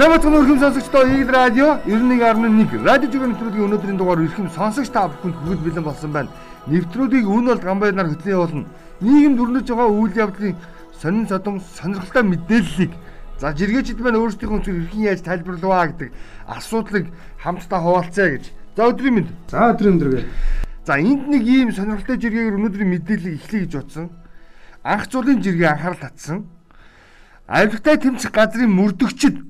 [0.00, 5.36] Бацхан өрхөм сонсогчдоо Игэл радио 91.1 радио жүгэн нэвтрүүлгийн өнөөдрийн дугаар эрхэм сонсогч та бүхэнд
[5.44, 6.32] хүргэж бэлэн болсон байна.
[6.72, 8.64] Нэвтрүүлгийг үн бол гамбайнаар хөтлөн явуулна.
[9.04, 10.56] Нийгэм дүрнэж байгаа үйл явдлын
[10.96, 12.92] сонин содон сонирхолтой мэдээллийг
[13.44, 16.08] за жиргээчд маань өөрсдийнхөө зүг эрхэн яаж тайлбарлаваа гэдэг
[16.48, 17.06] асуудлыг
[17.44, 18.44] хамтдаа хуваалцъя гэж.
[18.80, 19.28] За өдрийн мэнд.
[19.52, 20.24] За өдрийн өдрөг.
[20.88, 24.08] За энд нэг ийм сонирхолтой жиргээр өнөөдрийн мэдээллийг эхлэе гэж бодсон.
[24.80, 26.48] Анх зуулийн жиргээ анхаарал татсан.
[27.44, 29.49] Авилгатай тэмцэх газрын мөрдөгчд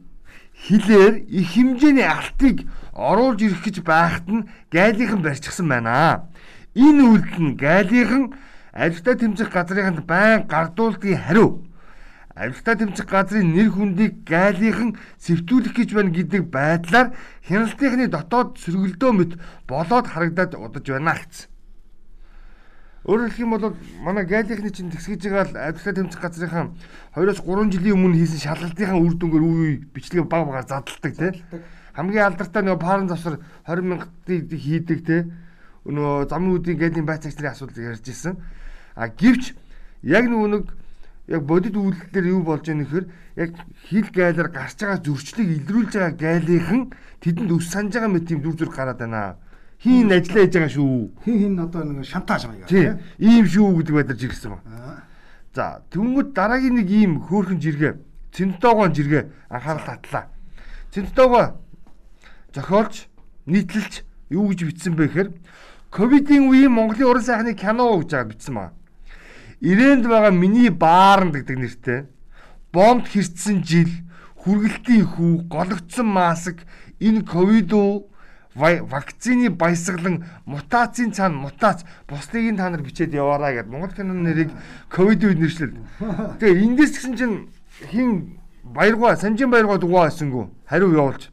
[0.66, 6.28] хилээр их хэмжээний алтыг оруулж ирэх гэж байхад нь гайлийнхан барьчихсан байна.
[6.76, 8.24] Энэ үйлдэл нь гайлийнхан
[8.72, 11.64] авилтаа тэмцэх газрыханд байн гардуулдгийн хариу.
[12.36, 17.08] Авилтаа тэмцэх газрын нэр хүндийг гайлийнхан сэвтүүлэх гэж байна гэдэг байдлаар
[17.48, 19.32] хяналтынхны дотоод сөргөлдөө мэт
[19.66, 21.48] болоод харагдаад удаж байна гэсэн.
[23.00, 23.72] Өөрөөр хэлэх юм бол
[24.04, 26.68] манай гайлийнхны чинь тэгсгэж байгаа авилтаа тэмцэх газрынхаа
[27.16, 31.32] 2-оос 3 жилийн өмнө хийсэн шалгалтынхаа үр дүнгээр үе үе бичлэгээ баг багаар задалдаг тий.
[31.96, 35.20] Хамгийн алдартай нөгөө паран завсар 20 мянгатыг хийдэг тий.
[35.88, 38.36] Нөгөө замын үүдийн гайлийн байцаагчдын асуудал ярьж ирсэн.
[38.92, 39.56] А гівч
[40.04, 40.64] яг нөгөө нэг
[41.32, 43.04] яг бодит үйлдэлээр юу болж байгаа нөхөр
[43.40, 43.50] яг
[43.88, 46.92] хил гайлаар гарч байгаа зөрчлийг илрүүлж байгаа гайлийнхан
[47.24, 49.40] тэдэнд өс санаж байгаа мэт тийм дүр зураг гараад байна
[49.80, 51.10] Хин ажиллаа хийж байгаа шүү.
[51.24, 52.68] Хин хин одоо нэг шантаж маяг.
[52.68, 53.00] Тийм.
[53.16, 54.60] Ийм шүү гэдэг байдлаар жиргсэн ба.
[55.56, 57.94] За тэнгууд дараагийн нэг ийм хөөрхөн жиргээ
[58.30, 60.28] Цэнтогоон жиргээ анхаарал татлаа.
[60.92, 61.58] Цэнтогоо
[62.54, 63.08] зохиолч
[63.46, 65.28] нийтлэлч юу гэж бичсэн бэ гэхээр
[65.90, 68.72] ковидын үеийн Монголын уран сайхны кино гэж байгаа бичсэн ба.
[69.60, 72.00] Ирээнд байгаа миний баарн гэдэг нэртэй
[72.72, 73.90] бомб хэрцсэн жил
[74.46, 76.62] хүргэлтийн хүү гологдсон маск
[77.02, 78.06] энэ ковид уу
[78.54, 81.84] вакцины баясгалан мутацийн цаана мутац.
[82.08, 83.68] Бусдыг та нар бичээд яваараа гэд.
[83.68, 84.50] Монгол киноны нэрийг
[84.88, 85.70] ковид үед нэршлээ.
[86.40, 87.48] Тэгээ эндээс гисэн чинь
[87.90, 90.50] хин баяргаа санжин баяргаа дугаа байсангүй.
[90.66, 91.30] Хариу явуулж.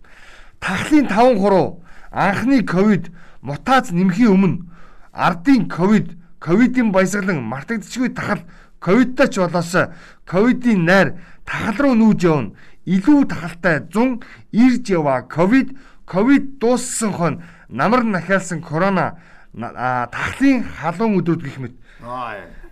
[0.59, 1.81] Тахлын 5 хуруу.
[2.11, 3.11] Анхны ковид
[3.41, 4.65] мутац нэмхийн өмнө.
[5.11, 8.41] Ардын ковид ковидын баясгалан мартагдчихгүй тахал
[8.79, 9.89] ковидтай ч болоос
[10.25, 12.53] ковидын найр тахал руу нүүж явна.
[12.85, 14.21] Илүү тахалтай 100
[14.53, 15.75] ирж яваа ковид
[16.07, 19.19] ковид дууссан хон намар нахиалсан корона
[19.53, 21.75] тахлын халуун өдрүүд гэх мэт.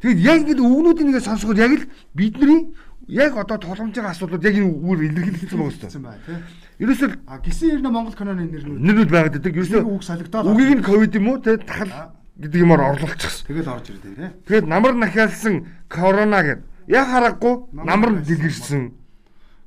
[0.01, 1.85] Тэгэд яг ингэ үгнүүдийн нэгэ сонсоход яг л
[2.15, 2.71] бидний
[3.07, 6.41] яг одоо толгомжийн асуудлууд яг энэ үгээр илэрхийлсэн байгаа тийм.
[6.79, 7.09] Ерөөсөө
[7.43, 9.55] гисэн ер нь Монгол киноны нэрнүүд нэрнүүд байгаад байдаг.
[9.55, 13.47] Ерөөсөө үг солигдоод үгийг нь ковид юм уу те тахал гэдэг юмар орлуулчихсан.
[13.47, 14.31] Тэгэл орж ирдэ тийм.
[14.47, 15.55] Тэгээд намар нахиалсан
[15.89, 19.04] корона гэд яг харахгүй намар дэлгэрсэн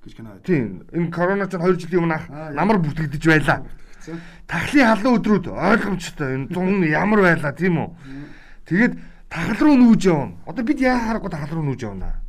[0.04, 0.44] гэж кино байд.
[0.44, 0.84] Тийм.
[0.92, 3.64] Энэ корона ч 2 жилийн өмнө намар бүтгэдэж байлаа.
[4.46, 6.34] Тахлын халуун өдрүүд ойлгомжтой.
[6.34, 7.88] Энэ зун ямар байлаа тийм үү?
[8.68, 8.94] Тэгээд
[9.28, 10.36] тахал руу нүүж явна.
[10.46, 12.20] Одоо бид яа харахгүй тахал руу нүүж явна.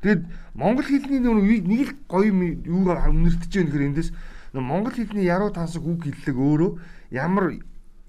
[0.00, 0.22] Тэгэд
[0.54, 2.32] монгол хэлний нэг л гоё
[2.64, 4.10] юу үнэртэж байна гэхээр эндээс
[4.54, 6.70] монгол хэлний яруу тансаг үг хэллэг өөрөө
[7.10, 7.60] ямар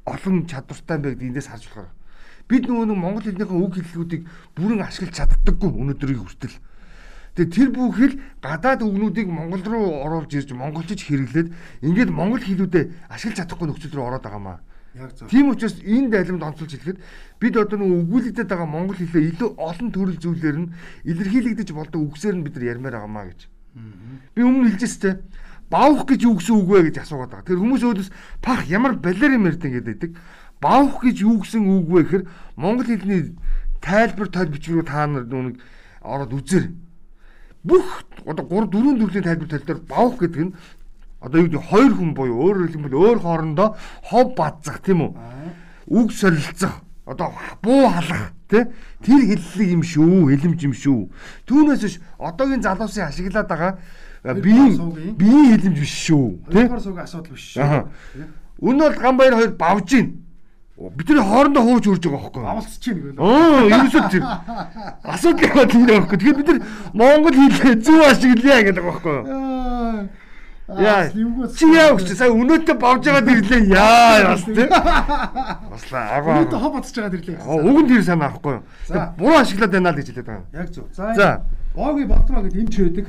[0.05, 1.91] олон чадвартай гэдгийг эндээс харж болохоор
[2.47, 4.23] бид нөгөө нэг монгол хэлнийхээ үг хэллгүүдийг
[4.55, 6.55] бүрэн ашиглаж чаддаггүй өнөөдрийг хүртэл
[7.37, 11.53] Тэгээ тэр бүхэл гадаад үгнүүдийг Монгол руу оруулж ирж монголчиж хэрэглээд
[11.85, 14.59] ингээд монгол хэлүүдэд ашиглаж чадахгүй нөхцөл рүү ороод байгаа маа.
[14.97, 15.29] Яг зөв.
[15.29, 16.97] Тийм учраас энэ дайламд онцолж хэлэхэд
[17.37, 20.71] бид одоо нөгөө өгүүлэгдэт байгаа монгол хэлээ илүү олон төрөл зүйлээр нь
[21.05, 23.39] илэрхийлэгдэж болдог үгсээр нь бид нар ярмаар байгаа маа гэж.
[24.33, 25.13] Би өмнө хэлжээс тээ
[25.69, 27.47] баавах гэж юу гэсэн үг вэ гэж асуугаад байгаа.
[27.53, 28.09] Тэр хүмүүс өөдөөс
[28.41, 30.11] пах ямар балер юм ярьдаг гэдэг.
[30.57, 32.23] Баавах гэж юу гэсэн үг вэ гэхээр
[32.57, 33.37] монгол хэлний
[33.83, 35.59] тайлбар тойл бичвэрүүд та нар нүг
[36.01, 36.71] ороод үзэр
[37.67, 37.87] бүх
[38.25, 40.55] одоо 3 4 төрлийн тайлбар тал дээр бавх гэдэг нь
[41.19, 43.69] одоо юу гэдэг хоёр хүн буюу өөрөөр хэлбэл өөр хоорондоо
[44.07, 45.11] хов бадзах тийм үү?
[45.91, 48.63] Үг солилцох одоо буу халах тий?
[49.03, 51.01] Тэр хэллэг юм шүү хэлэмж юм шүү.
[51.45, 53.71] Түүнээс биш одоогийн залуусын ашиглаад байгаа
[54.23, 56.65] биеийн биеийн хэлэмж биш шүү тий?
[56.71, 57.83] Суугийн асуудал биш шүү
[58.61, 60.26] энэ бол гамбаяр хоёр бавж гин
[60.77, 62.43] бидний хоорондоо хууж үрж байгаа байхгүй?
[62.45, 63.17] Авалцж чинь гэнэ.
[63.17, 64.25] Аа, ерөөсөө тийм.
[65.01, 66.17] Асуудал яваад тийм байхгүй.
[66.21, 66.59] Тэгэхээр бид нар
[66.93, 69.25] Монгол хэлээ зөв ашиглая гэдэг байхгүй юу?
[70.67, 71.07] Яа.
[71.55, 73.71] Чи яа гэж сая өнөөдөө бавж байгаад ирлээ.
[73.71, 74.69] Яа бас тийм.
[75.71, 76.05] Баслаа.
[76.19, 76.31] Агуу.
[76.43, 77.37] Өнөөдөө хоб бодож байгаад ирлээ.
[77.41, 78.61] Уг нь тэр санаа юу?
[79.17, 80.45] Буруу ашиглаад байна л гэж хэлээд байгаа.
[80.53, 80.85] Яг зөв.
[80.93, 81.41] За.
[81.73, 83.05] Боги Балтмаа гэдэг эмч байдаг.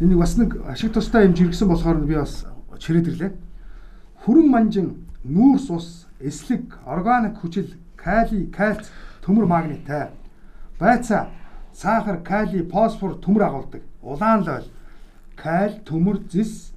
[0.00, 2.44] Энийг бас нэг ашиг тустай эмч иргэсэн болохоор би бас
[2.82, 3.32] чирээд ирлээ.
[4.26, 5.88] Хүрэн манжин нүүрс ус
[6.20, 8.90] эслэг, органик хүчил, кали, кальц,
[9.24, 10.10] төмөр магниттай.
[10.78, 11.30] Байцаа,
[11.74, 13.82] сахар, кали, фосфор төмөр агуулдаг.
[14.02, 14.68] Улаан лойл,
[15.36, 16.72] каль, төмөр, зис,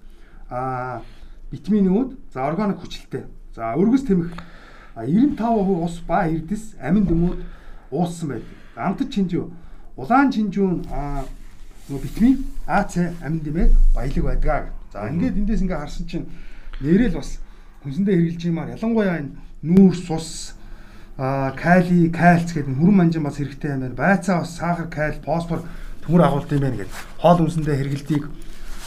[0.50, 1.02] а
[1.52, 3.26] витаминууд, за органик хүчилтэй.
[3.56, 4.34] За өргөс тэмэх
[4.96, 7.42] 95% ус ба эрдэс, амин дөмүүд
[7.92, 8.54] ууссан байдаг.
[8.76, 9.46] Амтд чинжүү,
[9.96, 11.24] улаан чинжүүн а
[11.90, 14.74] нөгөө витамин А, С, амин дэмээд баялаг байдаг.
[14.92, 16.26] За ингээд эндээс ингээ харсан чинь
[16.82, 17.38] нэрэл бас
[17.86, 20.58] хүнсэндээ хэрглэж юмар ялангуяа энэ нүүр сус
[21.18, 23.96] а кали, кальц гэдэг хүрэн манжин бас хэрэгтэй юм байна.
[23.96, 25.64] Байцаа бас сахар, каль, фосфор
[26.04, 26.98] төмөр агуулт юм байна гэдэг.
[27.22, 28.24] Хоол хүнсэндээ хэргэлдийг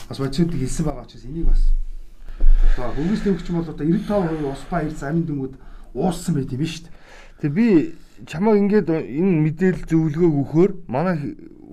[0.08, 1.62] бас бодисуудыг хэлсэн байгаа учраас энийг бас
[2.76, 5.54] одоо хөвгөс төвөгч бол одоо 95% ус ба эрс амин дүнгууд
[5.94, 6.94] ууссан байт юм шүү дээ.
[7.40, 7.66] Тэгээ би
[8.26, 11.16] чамаа ингээд энэ мэдээлэл зөвлөгөөг өгөхөөр манай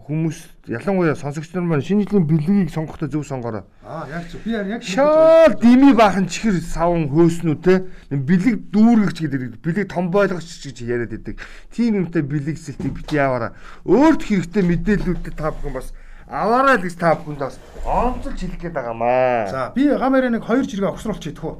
[0.05, 0.37] хүмүүс
[0.69, 3.65] ялангуяа сонсогч нар маань шинэ жилийн бэлгийг сонгохдоо зөв сонгороо.
[3.81, 4.41] Аа яг зөв.
[4.45, 10.61] Би яг шал дими баахан чихэр савн хөөснүү те бэлэг дүүргэгч гэдэг бэлэг том байлгагч
[10.61, 11.41] гэж яриад байдаг.
[11.73, 13.57] Тийм юмтай бэлэг сэлтийг бити яваараа.
[13.81, 15.89] Өөрт хэрэгтэй мэдээллүүдэд та бүхэн бас
[16.29, 19.49] аваарай л гэж та бүхэнд бас онцолж хэлэх гээд байгаамаа.
[19.49, 21.57] За би гамаараа нэг хоёр жиргээ огсруулах идэх үү.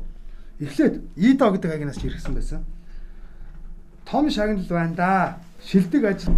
[0.62, 2.62] Эхлээд Идо гэдэг агнаас ирсэн байсан.
[4.06, 5.38] Том шагнал байна да.
[5.66, 6.38] Шилдэг ажил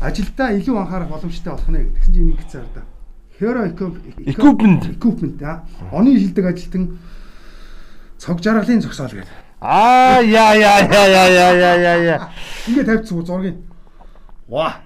[0.00, 2.84] ажилдаа илүү анхаарах боломжтой болох нэ гэдгсэн чинь ингэж зардаа.
[3.38, 5.64] Hero equipment equipment а.
[5.92, 6.98] Оны шилдэг ажилтан
[8.18, 9.34] цог жаргалын зогсоол гэдэг.
[9.60, 12.28] Аа яа яа яа яа яа яа яа.
[12.68, 13.56] Ингээ тавьчихсан зургийг.
[14.48, 14.80] Ваа.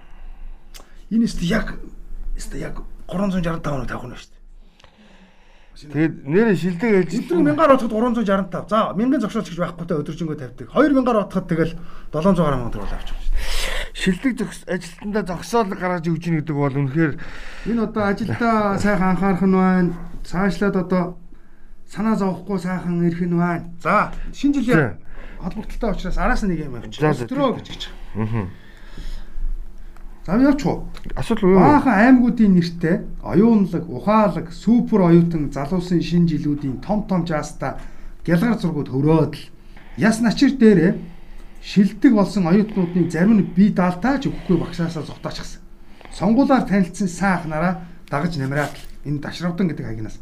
[1.11, 1.77] Энэ ч яг
[2.55, 4.38] яг 365 оноо тавих нь шүү дээ.
[5.79, 8.67] Тэгээд нэр шилдэг ээлж өдөр 1000-аар утгад 365.
[8.67, 10.75] За 1000 зогсооч гэж байхгүй та өдөржингөө тавьдаг.
[10.75, 11.73] 2000-аар утгад тэгэл
[12.11, 13.19] 700 гаруй мөнгө төгрөг авчих
[13.99, 17.13] шилдэг ажилтнаа зогсоол гаргаж өгч ийн гэдэг бол үнэхээр
[17.67, 19.93] энэ одоо ажилдаа сайхан анхаарах нь байна.
[20.23, 21.05] Цаашлаад одоо
[21.91, 23.67] санаа зовхгүй сайхан ирэх нь байна.
[23.83, 25.03] За шинэ жилийн
[25.43, 27.03] холбогдолтой учраас араас нэг юм авчих.
[27.03, 27.83] Өстрөө гэж гэж.
[28.15, 28.47] Аа.
[30.29, 30.85] За явч уу.
[31.17, 31.57] Асуудал юу?
[31.57, 37.81] Баахан аймагуудын нэртэй оюунлаг, ухаалаг, супер оюутан залуусын шинэ жилүүдийн том том жааста
[38.29, 39.49] гялгар зургууд хөрөөд л
[39.97, 41.01] яс начир дээрээ
[41.65, 45.65] шилдэг болсон оюутнуудын зарим нь бие даалтаач өгөхгүй багшаасаа зогтоочихсан.
[46.13, 48.77] Сонгуулаар танилцсан сайн ахнараа дагаж намраад
[49.09, 50.21] энэ дашравдан гэдэг агнаас.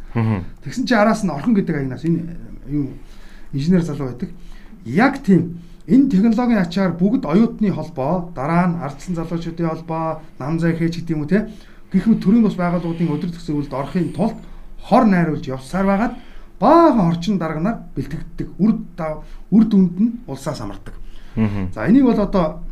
[0.63, 2.31] Тэгсэн чи араас нь орхон гэдэг агнаас энэ
[2.71, 2.95] юу
[3.51, 4.31] инженер залуу байдаг.
[4.87, 10.75] Яг тийм энэ технологийн ачаар бүгд оюутны холбоо, дараа нь ардсан залуучуудын холбоо, нам зай
[10.75, 11.49] хээж гэдэг юм уу те.
[11.93, 14.39] Гэх мэт төрийн бас байгууллагуудын өдөр төсөө үйлд орохын тулд
[14.83, 16.15] хор найруулж явсаар байгаад
[16.59, 18.49] баахан орчин дарганаар бэлтгэгддэг.
[18.59, 18.83] Үр
[19.51, 20.95] үр дүнд нь улсаас амардаг.
[21.75, 22.63] За энийг бол одоо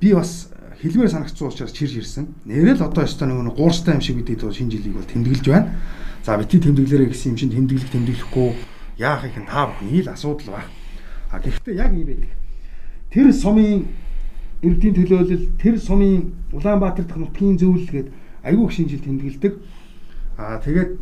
[0.00, 0.48] би бас
[0.80, 2.26] хэлмээр санагдсан учраас чирж ирсэн.
[2.44, 5.76] Нэрэл одоо ёстой нэг гуурстай юм шиг бидний шинэ жилийг бол тэмдэглэж байна.
[6.24, 8.50] За бити тэмдэглэрэй гэсэн юм чинь тэмдэглэх тэмдэглэхгүй
[8.98, 10.81] яах их нь та бүхэн ил асуудал байна.
[11.32, 12.30] А гэхдээ яг юм байдаг.
[13.08, 13.88] Тэр сумын
[14.60, 18.08] эрдийн төлөөлөл, тэр сумын Улаанбаатар дахь нутгийн зөвлөл гээд
[18.44, 19.52] айгүй их шинэ жил тэмдэглэдэг.
[20.36, 20.92] А тэгээд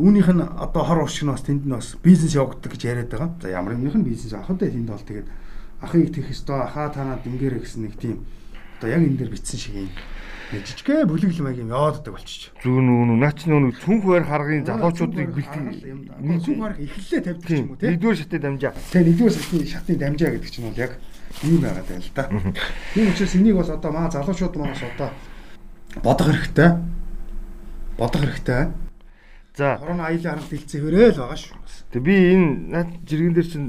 [0.00, 3.30] үүнийх нь одоо хор уршигнаас тэнд нь бас бизнес явагддаг гэж яриад байгаа.
[3.42, 5.28] За ямар юмных нь бизнес авах вэ тэнд бол тэгээд
[5.84, 8.24] ахыг тех ёстой ахаа танаа дингэрэ гэсэн нэг тийм
[8.80, 9.88] одоо яг энэ дээр бичсэн шиг юм
[10.62, 12.52] жижигхэн бүлэглэл маяг юм явааддаг болчих.
[12.62, 17.78] Зүүн нүүн наач нүүн цүнх байр харгын залуучуудыг бэлтгэл цүнх байр эхлэлээ тавьдаг юм уу
[17.80, 17.90] те.
[17.90, 18.72] Нэгдүгээр шатны дамжаа.
[18.94, 20.92] Тэгээ нэгдүгээр шатны шатны дамжаа гэдэг чинь бол яг
[21.42, 22.24] ийм байгаад байна л да.
[22.94, 25.10] Тийм учраас энийг бол одоо маа залуучууд манаас одоо
[26.02, 26.70] бодох хэрэгтэй.
[27.98, 28.62] Бодох хэрэгтэй.
[29.56, 29.78] За.
[29.78, 31.58] Корона аюулын харамт хилцээ хөрөөл байгаа шүү.
[31.94, 33.68] Тэг би энэ наад жиргэн дээр чинь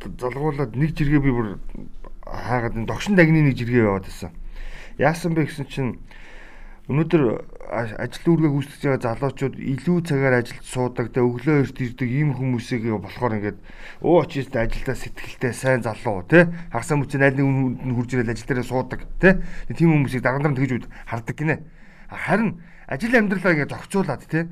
[0.00, 1.48] залгуулад нэг жиргээ би бүр
[2.24, 4.32] хаагаад энэ догшин дагны нэг жиргээ яваад байсан.
[4.98, 5.92] Яасан бэ гэсэн чинь
[6.90, 7.22] өнөөдөр
[7.68, 12.88] ажил үүргээ гүйцэтгэж байгаа залуучууд илүү цагаар ажилд суудаг, тэ өглөө эрт ирдэг ийм хүмүүсийг
[12.96, 13.58] болохоор ингээд
[14.02, 18.64] өө очиж ажилдаа сэтгэлтэй сайн залуу тэ хагасаа мөчөө найл нэг хурж ирэл ажил дээр
[18.64, 19.36] суудаг тэ
[19.76, 21.60] тийм хүмүүсийг дарамдар тэгж хардаг гинэ.
[22.08, 24.48] Харин ажил амьдралаа ингээд зохицуулаад тэ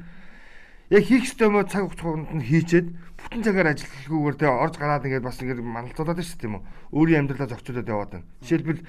[0.93, 5.27] яг хийх ёстой мó цаг хугацаанд нь хийчээд бүтэн цагаар ажиллахгүйгээр тэгээ орж гараад ингээд
[5.27, 6.63] бас ингээд маналцуулаад шүү дээ тийм үү.
[6.95, 8.29] Өөрийн амьдралаа зохицуулаад яваад байна.
[8.45, 8.81] Жишээлбэл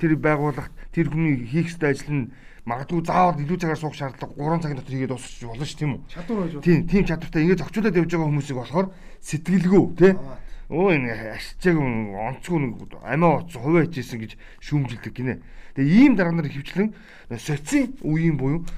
[0.00, 2.30] тэр байгууллагт тэр хүний хийх ёстой ажил нь
[2.68, 6.00] магадгүй заавал илүү цагаар суух шаардлага 3 цагийн дотор хийгээд дуусчих болно шүү тийм үү.
[6.12, 6.66] Чадвар байж болно.
[6.68, 8.86] Тийм, тийм чадвартай ингээд зохицуулаад явж байгаа хүмүүсийг болохоор
[9.24, 10.12] сэтгэлгүй тий.
[10.68, 15.40] Өө энэ ашигчааг онцгүй нэг амиа оц хувиа хийжсэн гэж шүүмжилдэг гинэ.
[15.80, 16.92] Тэгээ ийм дарга нар хөвчлэн
[17.40, 18.68] соци үеийн буюу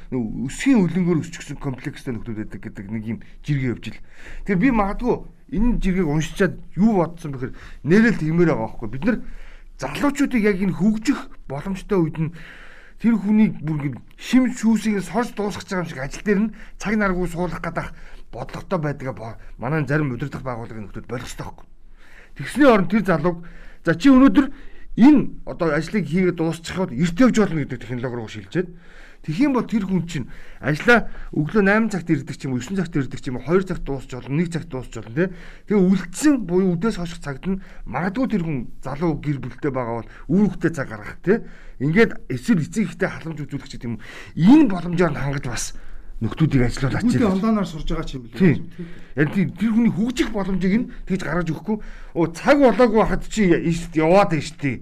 [0.46, 3.98] өсгийн үлэнгөөр өсчихсэн комплекстэй нөхдөд байдаг гэдэг нэг юм жиргээ явж ил.
[4.46, 5.14] Тэгэхээр би магадгүй
[5.50, 8.88] энэ жиргээг уншичаад юу бодсон бэхээр нэрэл тиймэр байгаа байхгүй.
[8.94, 9.16] Бид нар
[9.80, 12.34] залуучуудыг яг энэ хөгжих боломжтой үед нь
[13.00, 17.26] тэр хүнийг бүр шим шүүсийг сорж дуусгах байгаа юм шиг ажил дээр нь цаг наргүй
[17.32, 17.88] суулгах гадах
[18.28, 21.66] бодлоготой байдгаа манай зарим удирдах байгууллагын нөхдөд хэрэгтэй байхгүй.
[22.36, 23.38] Тэгсний оронд тэр залууг
[23.84, 24.46] за чи өнөөдөр
[25.00, 28.68] энэ одоо ажлыг хийгээд дуусчихад эрт явж болно гэдэг технологи руу шилжээд
[29.28, 30.28] юм бол тэр хүн чинь
[30.64, 33.68] ажлаа өглөө 8 цагт ирдэг ч юм уу 9 цагт ирдэг ч юм уу 2
[33.68, 35.28] цагт дуусч болно 1 цагт дуусч болно тий
[35.68, 40.10] Тэгээ үлдсэн буюу үдээс хойших цагт нь магадгүй тэр хүн залуу гэр бүлтэй байгаа бол
[40.32, 41.44] үр хөвгтэй цаг гаргах тий
[41.84, 44.00] ингээд эсвэл эцэг ихтэй халамж үзүүлэх гэдэг юм
[44.36, 45.64] энэ боломжоор хангаж бас
[46.20, 47.04] нөхдүүдийг ажиллуулаач.
[47.04, 48.60] Нөхдүүд онлайнаар сурж байгаа ч юм бэл.
[49.16, 51.76] Яг тэр хүний хөгжих боломжийг нь тэгж гаргаж өгөхгүй.
[52.12, 53.48] Оо цаг болоогүй хад чи
[53.96, 54.76] яваад шүү дээ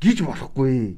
[0.00, 0.96] гэж болохгүй.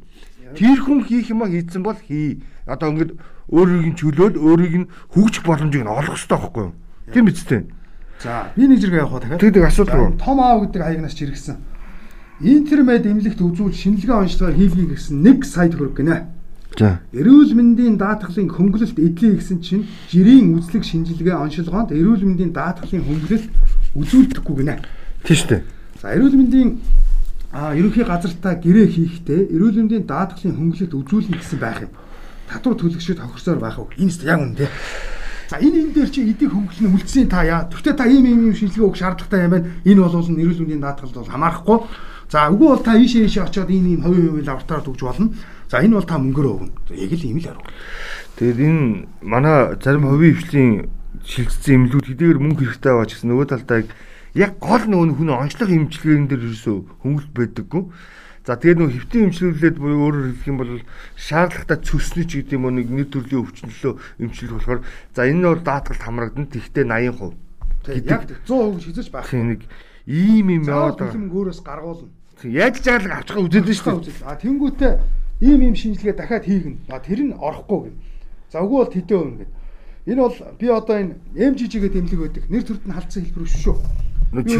[0.54, 2.38] Тэр хүн хийх юма хийцэн бол хий.
[2.70, 3.12] Одоо ингээд
[3.50, 6.74] өөрийг нь чөлөөл өөрийг нь хөгжих боломжийг нь олох хэрэгтэй байхгүй юу?
[7.10, 7.62] Тийм биз дээ.
[8.22, 9.40] За би нэг зэрэг явах дахиад.
[9.42, 10.14] Тэгдэг асуудал.
[10.14, 11.56] Том аав гэдэг хаягнаас чирэгсэн.
[12.40, 16.28] Интермед эмнэлэгт үзүүл шинжилгээ онцлогоор хийлгий гэсэн 1 сая төгрөг гинэ.
[16.78, 17.00] За.
[17.12, 23.50] Эрүүл мэндийн даатгалын хөнгөлөлт эдлээ гэсэн чинь жирийн үзлэг шинжилгээ оншилгоонд эрүүл мэндийн даатгалын хөнгөлөлт
[23.98, 24.78] үзүүлдэхгүй гинэ.
[25.26, 25.62] Тийм шүү дээ.
[25.98, 26.70] За эрүүл мэндийн
[27.52, 31.92] а ерөнхий газартаа гэрээ хийхдээ эрүүл мэндийн даатгалын хөнгөлөлт үзүүлнэ гэсэн байх юм.
[32.50, 33.88] Татвар төлөгчд хохирсоор байх уу?
[33.94, 34.70] Энэ яг үнэ тий.
[35.50, 37.70] За энэ энэ дээр чи эдийг хөнгөлнө үлдсэн та яа.
[37.70, 39.70] Тэгвэл та ийм ийм шинжилгээ өгөх шаардлагатай юм байна.
[39.86, 41.78] Энэ бол эрүүл мэндийн даатгалд бол хамаарахгүй.
[42.30, 45.34] За үгүй бол та ийшээ ийшээ очиод энэ ийм хувийн хувийн лабораторид өгч болно.
[45.66, 46.72] За энэ бол та мөнгөөрөө өгнө.
[46.94, 47.66] Яг л ийм л арга.
[48.38, 48.82] Тэгээд энэ
[49.26, 50.70] манай зарим хувийн хвшлийн
[51.26, 53.82] шилжсэн эмнэлүүд хэдийгээр мөнгө хэрэгтэй байгаа ч гэсэн нөгөө талдаа
[54.38, 57.82] яг гол нөгөө хүний онцлог эмчилгээн дээр ерөөсөө хөнгөлт байдаггүй.
[58.50, 60.82] За тэгээд нөгөө хэвтийн эмчилүүлээд буюу өөрөөр хэлэх юм бол
[61.14, 63.94] шаардлагатай цөснө ч гэдэг юм уу нэг нэр төрлийн өвчнөлөө
[64.26, 64.80] эмчилэх болохоор
[65.14, 66.50] за энэ нь бол даатгалд хамрагдана.
[66.50, 67.30] Тэгтээ 80%.
[67.86, 69.30] Тэгээд яг 100% шизэж байх.
[69.30, 69.62] Нэг
[70.10, 71.30] ийм юм яваад байгаа.
[71.30, 72.10] Өөрөөс гаргуулна.
[72.42, 74.26] Яаж жаалга авчихаа үзээд шүү дээ.
[74.26, 74.92] А тэнгуүтээ
[75.46, 76.90] ийм ийм шинжилгээ дахиад хийгэн.
[76.90, 77.96] А тэр нь орохгүй гэн.
[78.50, 79.52] За үгүй бол тэдэн өгнө гэд.
[80.10, 82.44] Энэ бол би одоо энэ MGG-гээ тэмлэг байдаг.
[82.50, 83.78] Нэр төрт нь халдсан хэлбэр биш шүү.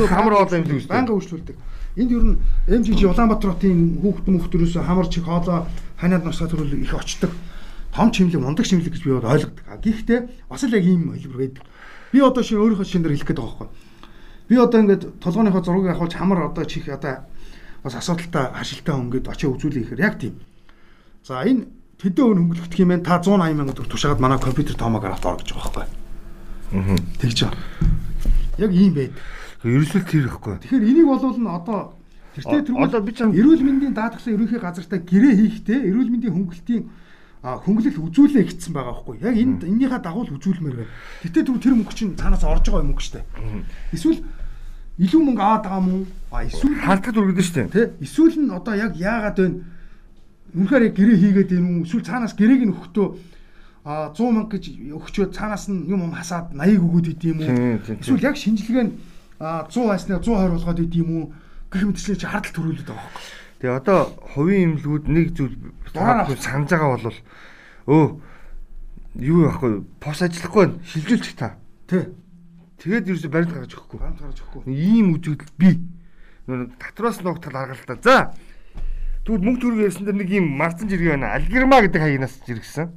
[0.07, 0.95] Хамар хоолой эмнэлэг үүсдэг.
[0.95, 1.59] Банга үйлчлүүлдэг.
[2.01, 5.69] Энд ер нь MGG Улаанбаатар хотын хүүхд мөхтөрөөс хамар чих хоолой
[6.01, 7.31] ханиад нусаа төрөл их очдог.
[7.93, 9.61] Том чимлэг, мундаг чимлэг гэж би бол ойлгодог.
[9.85, 11.65] Гэхдээ бас л яг ийм хэлбэр байдаг.
[12.13, 13.69] Би одоо шинэ өөрийнхөө шинээр хэлэх гээд байгаа байхгүй.
[14.49, 17.29] Би одоо ингээд толгойнхоо зургийг авахулж хамар одоо чих одоо
[17.85, 20.41] бас асуудалтай хашилтай өнгөд очиж үзүүлэх ихээр яг тийм
[21.27, 21.69] За энэ
[22.01, 23.05] тэдэн өн хөнгөлөгдөх юм байна.
[23.05, 25.87] Та 180 сая төгрөг тушаагаад манай компьютер тоомог аваад ор гэж байгаа байхгүй.
[26.81, 26.97] Аа.
[27.21, 27.61] Тэгж байгаа.
[28.57, 29.13] Яг ийм байд.
[29.65, 30.57] Ерөөсөө тэр ихгүй.
[30.65, 31.93] Тэгэхээр энийг болвол нь одоо
[32.37, 36.83] тэртээ тэр одоо би чам эрүүл мэндийн даатгалын ерөнхий газартаа гэрээ хийхдээ эрүүл мэндийн хөнгөлтийн
[37.41, 39.17] хөнгөлөлт үзүүлээ гэсэн байгаа байхгүй.
[39.21, 40.93] Яг энд эннийхээ дагуу л үзүүлмээр байна.
[41.25, 43.25] Гэтэ түр тэр мөнгө чинь цаанаас орж байгаа мөнгө штэ.
[43.93, 44.21] Эсвэл
[45.01, 47.73] илүү мөнгө аваад байгаа мөн а эсвэл халтгад үргэлдэн штэ.
[47.73, 47.93] Тэ?
[48.01, 49.49] Эсвэл нь одоо яг яагаад вэ?
[50.55, 53.09] үнэхээр яг гэрээ хийгээд юм уу эсвэл цаанаас гэрээг нь өгөхдөө
[53.87, 58.03] а 100 мянга гэж өгчөө цаанаас нь юм юм хасаад 80 өгөөд идэм юм уу
[58.03, 58.93] эсвэл яг шинжилгээ нь
[59.41, 61.25] 100 хайснаа 120 болгоод идэм юм уу
[61.73, 63.25] гэх мэтчлээ чи хардтал төрүүлээд байгаа байхгүй.
[63.61, 64.01] Тэгээ одоо
[64.37, 65.57] хувийн имлгүүд нэг зүйл
[66.37, 67.19] санаж байгаа бол
[67.89, 68.05] өө
[69.17, 71.57] юу яахгүй пос ажиллахгүй шилжүүлчих та.
[71.89, 72.13] Тэ.
[72.85, 73.99] Тэгээд ерөөсө баримт гаргаж өгөхгүй.
[74.01, 74.63] Баримт гаргаж өгөхгүй.
[74.69, 75.71] Ийм үзэгдэл би.
[76.77, 77.99] Татвараас ногтол аргалтай.
[78.05, 78.33] За
[79.25, 81.37] Тэгвэл мөнгө төгрөг ярьсан дээр нэг юм марцсан жиргээ байна.
[81.37, 82.89] Алгирма гэдэг хаягнаас жиргсэн.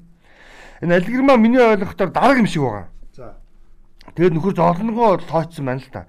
[0.79, 2.88] Энэ алгирма миний ойлгохоор дарга юм шиг байгаа.
[4.15, 6.05] Тэгээд нөхөр золонгоо тооцсон байна л та.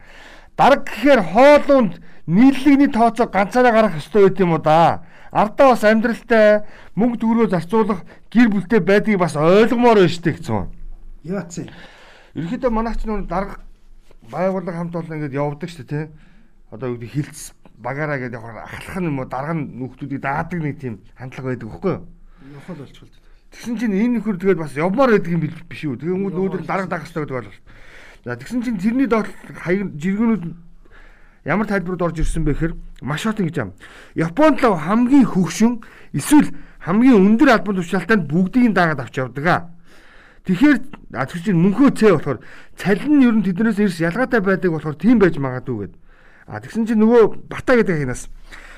[0.56, 5.04] Дарга гэхээр хоолунд нийллэгний тооцоо ганцаараа гарах ёстой байт юм уу да.
[5.32, 6.62] Ардаа бас амьдралтай
[6.94, 10.70] мөнгө төгрөгөө зарцуулах гэр бүлтэй байдгийг бас ойлгомоор байна штэ гэсэн.
[11.24, 11.68] Яац юм.
[12.38, 13.58] Ерөнхийдөө манайч нөр дарга
[14.30, 16.04] байгууллага хамт олон ингэж явдаг штэ тий.
[16.70, 20.60] Одоо юу гэдэг хилцс багаараа гэдэг яг ахлах нь юм уу дарга нь нөхдүүдийг даадаг
[20.62, 22.02] нэг тийм хандлага байдаг байхгүй юу?
[22.54, 23.10] Явахал болчихвол.
[23.50, 25.98] Тэгсэн чинь энэ нөхөр тэгээд бас явмаар байдаг юм биш үү?
[25.98, 27.58] Тэгээ хүмүүс өөдөр дарга дагах хэрэгтэй гэдэг бол.
[28.24, 29.28] За тэгсэн чинь тэрний доод
[29.60, 30.44] хаяг жиргэнүүд
[31.44, 33.70] ямар тайлбарууд орж ирсэн бэ гэхээр маш хот ингэж юм.
[34.16, 35.84] Японд л хамгийн хөгшин
[36.16, 36.48] эсвэл
[36.80, 39.60] хамгийн өндөр албан тушаалтанд бүгдийг даагаад авч явдаг аа.
[40.48, 40.76] Тэгэхээр
[41.12, 42.40] тэгсэн чинь мөнхөө цэ болохоор
[42.80, 46.00] цалин нь ер нь тэднээс ирс ялгаатай байдаг болохоор тийм байж магадгүй гэдэг.
[46.48, 48.28] А тэгсэн чинь нөгөө бата гэдэг хинаас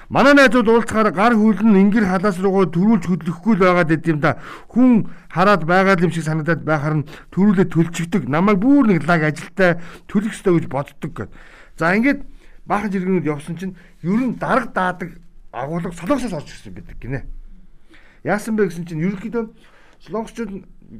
[0.08, 4.38] манай найзууд уулзахаар гар хөлн ингэр халаас руугаа төрүүлж хөдлөхгүй л байгаад байд юм да.
[4.70, 8.30] Хүн хараад байгаа юм шиг санагдаад байхаар нь төрүүлээ төлчихдөг.
[8.30, 11.30] Намайг бүр нэг лаг ажилтаа төлөх ёстой гэж боддог гэд.
[11.74, 12.22] За ингээд
[12.70, 13.74] баахан жиргэнүүд явсан чинь
[14.06, 15.10] ер нь дарга даадаг
[15.50, 17.26] агуулга солонгосоос орж ирсэн байдаг гинэ.
[18.22, 19.44] Яасан бэ гэсэн чинь ерөнхийдөө
[20.06, 20.50] солонгосчууд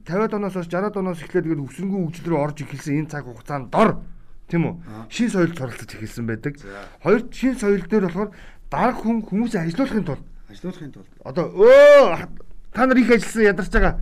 [0.03, 3.71] 50-аад оноос хойш 60-аад оноос эхлээд тэгээд өвсөнгөө хөгжил рүү орж ирсэн энэ цаг хугацаанд
[3.71, 4.03] дор
[4.47, 4.75] Тийм үү?
[5.11, 6.55] Шин соёлд суралцаж эхэлсэн байдаг.
[7.03, 8.31] Хоёр шин соёл дээр болохоор
[8.77, 12.29] дараг хүн хүмүүсээ ажилуулахын тулд ажилуулахын тулд одоо өө
[12.77, 13.95] та нар их ажилласан ядарч байгаа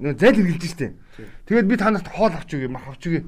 [0.00, 0.94] зайл хэрглэж штэ.
[1.44, 3.26] Тэгээд би танарт хоол авч өгье, мах авч өгье.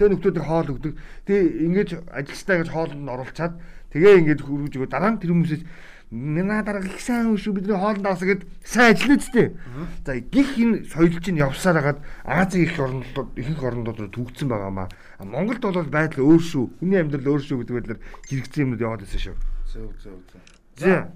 [0.00, 0.92] Тэгээ нөхдүүдийг хоол өгдөг.
[1.28, 3.54] Тэгээ ингэж ажилчтай гэж хоолнд нь оруулчаад
[3.94, 5.62] тэгээ ингэж хөргөж өгөө дараа нь тэр хүмүүсээс
[6.10, 9.60] Мина дарга их сайн хүн шүү бидний хоолнд авсан гэд сайн ажиллана ч тийм.
[10.08, 14.88] За гих энэ соёл чинь явсаар хагаад Азийн их орнууд ихэнх орнууд руу төгссөн байгаамаа.
[15.20, 16.80] Монголд бол байдал өөр шүү.
[16.80, 19.36] Хүний амьдрал өөр шүү гэдэг байдлаар хэрэгцсэн юмнууд яваад байсан шүү.
[19.72, 20.40] Зөв зөв зөв.
[20.76, 21.12] За.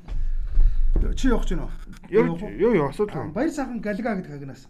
[1.16, 1.68] Чи явах гэж байна
[2.12, 2.50] уу?
[2.52, 3.32] Юу юу асуудал.
[3.32, 4.68] Баяр сайхан галга гэдэг хагнаас.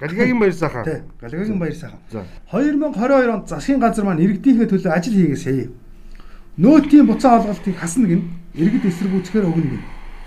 [0.00, 0.84] Галгагийн баяр сайхан.
[0.84, 1.02] Тий.
[1.20, 2.00] Галгагийн баяр сайхан.
[2.10, 2.24] За.
[2.52, 5.70] 2022 онд засгийн газар маань иргэдийнхээ төлөө ажил хийгээсэй.
[6.56, 9.84] Нөөтийн буцаа олголтыг хасна гин иргэд эсэргүүцэхээр өгнө гин.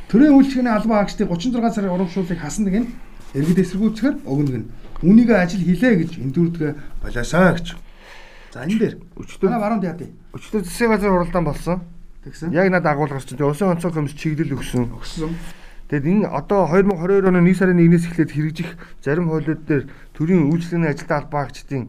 [0.10, 2.94] Төрийн үйлчлэгийн албан хаагчдын 36 сарын урамшууллыг хасна гин
[3.34, 4.66] иргэд эсэргүүцэхээр өгнө гин.
[5.02, 7.78] Үнийг ажил хийлээ гэж эндүрдгээ болоосаа гэж.
[8.54, 10.14] За энэ дээр өчтөр баруунд яа тий.
[10.38, 11.95] Өчтөр засгийн газар уралдаан болсон.
[12.26, 12.52] Тэгсэн.
[12.52, 14.90] Яг надад агуулгаар чинь усан онцгой комисс чиглэл өгсөн.
[14.98, 15.38] Өгсөн.
[15.94, 18.70] Тэгэд энэ одоо 2022 оны 1 сарын 1-ээс эхлээд хэрэгжих
[19.06, 19.86] зарим хуулиуд дээр
[20.18, 21.84] төрийн үйлчлэгийн ажилтны албаагчдын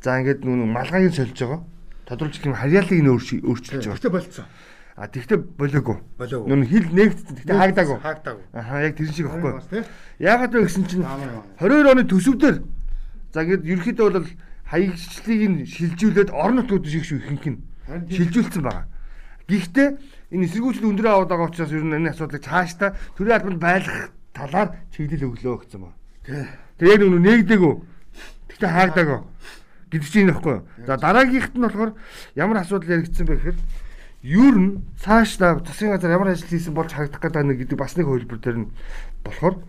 [0.00, 1.60] за ингээд нүн малгайг сольж байгаа.
[2.08, 4.00] Тодорхойлж юм харьяалыг нь өөрчилж байгаа.
[4.00, 4.48] Тэгтээ болцсон.
[4.96, 5.96] А тэгтээ болоогүй.
[6.16, 6.48] Болоогүй.
[6.48, 7.36] Нүн хил нэгдсэн.
[7.44, 7.98] Тэгтээ хаагдаагүй.
[8.00, 8.44] Хаагдаагүй.
[8.56, 9.84] Аха яг тэр шиг байхгүй.
[10.16, 12.56] Яагаад вэ гэсэн чинь 22 оны төсөвдөр
[13.36, 14.28] за ингээд ерөөхдөө бол
[14.72, 17.60] хаягчлалыг нь шилжүүлээд орон нутгууд шиг шүү ихэнх нь
[18.08, 18.88] шилжүүлсэн байгаа.
[19.52, 19.88] Гэхдээ
[20.32, 24.80] энэ эсэргүүцэл өндөр аваад байгаа учраас ер нь энэ асуудлыг цаашдаа төрийн албанд байлгах талаар
[24.96, 25.92] чиглэл өглөө гэсэн ба.
[26.80, 27.74] Тэгээ яг нүг нэгдээгүү.
[28.48, 29.20] Гэхдээ хаагдаагүй
[29.92, 30.64] гэдэг чинь нөхгүй.
[30.88, 31.92] За дараагийнхт нь болохоор
[32.32, 33.58] ямар асуудал яригдсан бэ гэхээр
[34.24, 38.08] ер нь цаашдаа засгийн газар ямар ажил хийсэн болж харагдах гэдэг нэг гэдэг бас нэг
[38.08, 38.72] хөлбөр дээр нь
[39.20, 39.60] болохоор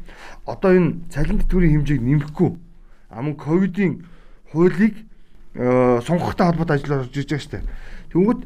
[0.48, 2.52] одоо энэ цалин тэтгэврийн хэмжээг нэмэхгүй
[3.12, 4.08] амун ковидын
[4.56, 4.96] хуулийг
[5.60, 7.68] э, сонгохтой холбоотой ажил орж ирж байгаа шүү дээ.
[8.16, 8.40] Тэнгүүд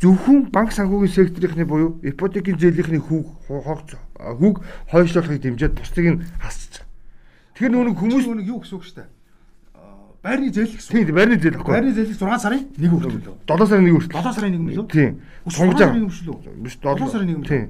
[0.00, 4.56] зөвхөн банк санхүүгийн секторынхны буюу ипотекийн зээлийнхний хүүг хүүг
[4.90, 6.86] хойшлуулахыг дэмжиж бусдыг нь хасчих.
[7.58, 9.08] Тэгэхээр нүг хүмүүс нүг юу гэсэн үг дээ.
[10.22, 10.92] Байрны зээл гэсэн.
[11.06, 11.74] Тийм байрны зээл баггүй.
[11.74, 13.38] Байрны зээл 6 сарын 1 хүртэл.
[13.46, 14.18] 7 сарын 1 хүртэл.
[14.18, 14.86] 7 сарын 1 мөлөө.
[14.90, 15.10] Тийм.
[15.46, 15.94] Сонгож байгаа.
[16.58, 17.50] Биш 7 сарын 1 мөлөө.
[17.50, 17.66] Тийм.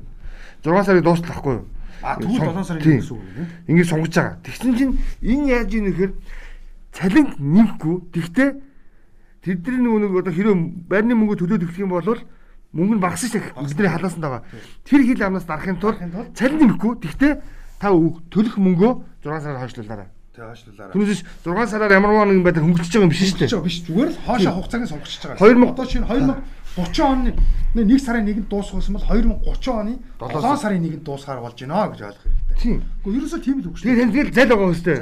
[0.65, 1.65] 6 сарыг дуустал байхгүй юу?
[2.01, 3.47] А тэгвэл 7 сарын 1 гэсэн үг юм.
[3.69, 4.37] Ингээд сонгож байгаа.
[4.49, 6.11] Тэгсэн чинь энэ яаж ийм нэхэр
[6.97, 7.97] цалин нэмэхгүй.
[8.17, 8.49] Тэгтээ
[9.57, 10.57] тэдний нэг одоо хэрэв
[10.89, 12.21] байрны мөнгө төлөөд өгөх юм бол
[12.73, 14.45] мөнгө нь багасч бидний халаасанд байгаа.
[14.85, 15.97] Тэр хил амнаас дарахын тулд
[16.37, 17.01] цалин нэмэхгүй.
[17.01, 17.33] Тэгтээ
[17.81, 20.09] та төлөх мөнгөө 6 сараар хойшлуулаарай.
[20.37, 20.93] Тэг хойшлуулаарай.
[20.93, 23.65] Түүнээс 6 сараар ямар нэгэн байдлаар хөнгөлөж байгаа юм биш шүү дээ.
[23.65, 25.41] Биш зүгээр л хоошоо хугацааг сонгочихж байгаа.
[25.41, 26.07] 2000 одоо шинэ
[26.77, 27.33] 2030 оны
[27.75, 32.21] 1 сарын 1-нд дуусгасан бол 2030 оны 7 сарын 1-нд дуусгаар болж байна гэж ойлгох
[32.21, 32.59] хэрэгтэй.
[32.61, 32.77] Тийм.
[33.03, 33.87] Гэхдээ ерөөсөө тийм л үг шүү.
[33.89, 34.97] Тэгээд тэгэл зал байгаа хөстэй.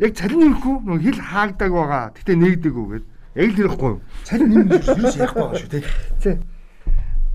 [0.00, 2.04] Яг цалин нэмэхгүй хил хаагдаг байгаа.
[2.16, 3.04] Гэтэ нэгдэггүй гээд.
[3.34, 4.00] Яг л тэрхгүй юу?
[4.26, 5.84] Цалин нэмэх ерөөсөө яахгүй байгаа шүү тий.
[6.22, 6.36] Тий.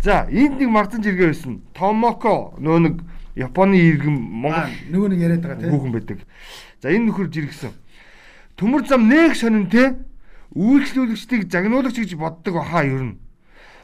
[0.03, 1.61] За, энд нэг марцан жиргээ байсан.
[1.73, 2.95] Томоко нөгөө нэг
[3.35, 5.71] Японы иргэн Монгол нөгөө нэг яриад байгаа тий.
[5.71, 6.19] Хүүхэн байдаг.
[6.83, 7.73] За, энэ нөхөр жиргсэн.
[8.55, 9.95] Төмөр зам нэг сонин те
[10.55, 13.19] үйлчлүүлэгчдийг загнуулагч гэж боддог баха ер нь.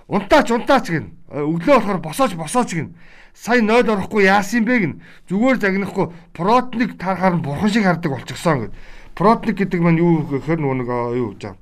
[0.08, 1.16] Унтаач унтаач гин.
[1.32, 2.96] Өглөө болохоор босооч босооч гин
[3.34, 4.94] сая 0 орохгүй яасан бэ гин
[5.30, 8.74] зүгээр загнахгүй протник тарахаар нь бурхан шиг хардаг болчихсон гэд.
[9.16, 11.56] Протник гэдэг маань юу гэхээр нөгөө нэг юу гэж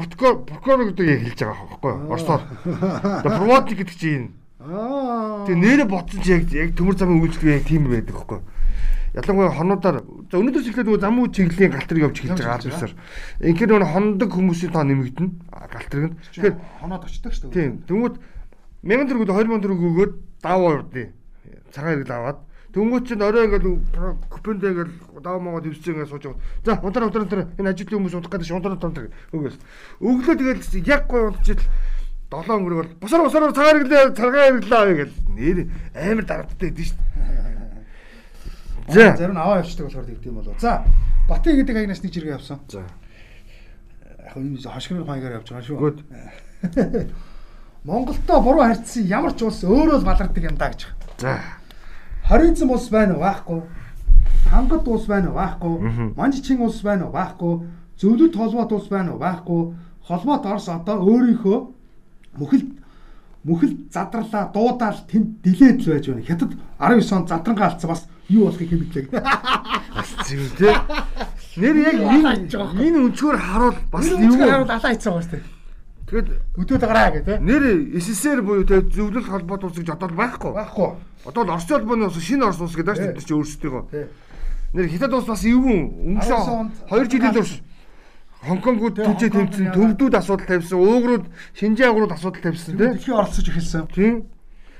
[0.00, 2.12] Подкор подкор гэдэг яг хэлж байгаа байхгүй юу?
[2.16, 2.42] Орсоор.
[3.44, 4.28] Протник гэдэг чинь
[4.60, 5.44] Аа.
[5.48, 8.48] Тэгээ нэрэ ботсон чи яг яг төмөр замын үйлчлэг яг тийм байдаг байхгүй юу?
[9.16, 12.92] Ялангуяа хонуудаар за өнөөдөөс эхлээд нөгөө замуу чиглэлийн галтрыг явж эхэлж байгаа албасаар.
[13.40, 16.16] Инхээр нөгөө хондог хүмүүсийн тоо нэмэгдэнэ галтрыг нь.
[16.30, 17.56] Тэгэхээр хоноод очдог шүү дээ.
[17.56, 17.72] Тийм.
[17.88, 18.14] Тэнгүүд
[18.84, 20.12] 1000 төгрөг 2000 төгрөг өгөөд
[20.44, 21.08] даваа урдээ.
[21.72, 22.38] Цагаан хэрэгл аваад
[22.70, 23.82] Тэнгүүт чинь орой ингээл
[24.30, 26.40] купонд ингээл дав монгол ивсэж ингээд сууж байгаа.
[26.64, 29.56] За унтар унтар унтар энэ ажилтны хүмүүс унтах гэдэг шунтар унтар өгөөс.
[30.00, 31.66] Өглөө тэгэл яг гой унтчихэл
[32.30, 35.58] 7 өнгөрөг бол босоор босоор цагаан хэрэглээ цагаан хэрэглээ авъя гэл нэр
[35.98, 37.50] амар дарагддаг дээ шүү дээ.
[38.94, 40.54] За зарим нь аваа явчихдаг болохоор тэгдэм болоо.
[40.62, 40.86] За
[41.30, 42.58] Батын гэдэг хаягнаас нэг жиргээ явсан.
[42.66, 42.82] За.
[44.18, 45.94] Яг энэ хошгирын хаягаар явж байгаа шүү.
[47.86, 50.90] Монголтой буруу харьцсан ямар ч улс өөрөө л балардаг юм да гэж.
[51.22, 51.38] За.
[52.30, 53.20] Хоригдсан улс байна уу?
[53.20, 53.62] Байхгүй.
[54.50, 55.34] Хангад улс байна уу?
[55.34, 56.14] Байхгүй.
[56.16, 57.12] Манжчин улс байна уу?
[57.12, 57.66] Байхгүй.
[57.98, 59.18] Зөвлөлт холбоот улс байна уу?
[59.18, 59.74] Байхгүй.
[60.06, 61.58] Холбоот Орос одоо өөрийнхөө
[62.38, 62.64] мөхөл
[63.42, 66.22] мөхөл задралаа дуудаал тэнд дилээд л байж байна.
[66.22, 69.10] Хятад 19 онд задрангаа алдсан бас юу болохыг хэмэглээ.
[69.90, 70.70] Бас зөв тий.
[71.58, 75.44] Нэр яг энэ өнцгөр харуул бас юу харуул алаа хийцэн байгаа шүү дээ.
[76.06, 76.28] Тэгэд
[76.62, 77.42] өдөөд гараа гэдэг.
[77.42, 77.62] Нэр
[77.98, 80.54] СССР буюу те зөвлөл холбоот улс гэж одоо байхгүй.
[80.54, 81.09] Байхгүй.
[81.24, 83.82] Одоо л Орос улбаны улс шинэ Орос улс гэдэг шүү дээ чи өөрсдөө.
[84.72, 85.78] Нэр Хятад улс бас эвгүй
[86.16, 87.60] өнгөрсөн 2 жилийн турш
[88.40, 92.96] Хонконгууд түнчээ тэмцэн төвдүүд асуудал тавьсан, уугрууд Шинжаан уугрууд асуудал тавьсан тийм.
[92.96, 93.84] Дэлхий оролцож эхэлсэн.
[93.92, 94.24] Тийм.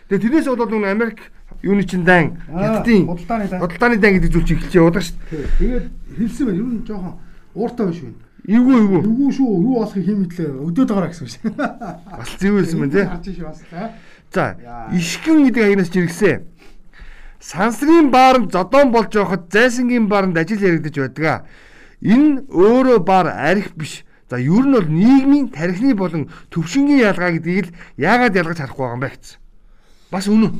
[0.08, 1.28] Тэгээ тэрнээс болоод нөгөө Америк
[1.60, 5.44] юуны чин дан хятадын худалдааны дан худалдааны дан гэдэг зүйл чи эхэлж яваад шүү дээ.
[5.60, 6.56] Тэгээд хэлсэн байна.
[6.56, 7.14] Ер нь жоохон
[7.52, 8.14] ууртай биш үү?
[8.48, 9.00] Эвгүй эвгүй.
[9.04, 9.50] Эвгүй шүү.
[9.60, 10.50] Юу болохыг хэмэдлээ.
[10.56, 11.52] Өдөөд гараа гэсэн шүү.
[11.52, 13.04] Бас зэвэлсэн мэн тий.
[13.04, 13.76] Харж шүү бас тий.
[14.32, 14.54] За,
[14.94, 16.46] ишгэн гэдэг агнаас жиргсэн.
[17.40, 21.46] Сансрын баар нь зодон болж явахад зайсангийн баарнд ажил яригдаж байдаг.
[22.00, 24.04] Энэ өөрөө баар арх биш.
[24.30, 28.94] За, ер нь бол нийгмийн тархины болон төвшингийн ялгаа гэдгийг л яагаад ялгаж харахгүй байгаа
[28.94, 29.38] юм бэ гэсэн.
[30.14, 30.52] Бас үнэн.